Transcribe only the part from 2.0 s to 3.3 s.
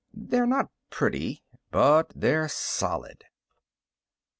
they're solid.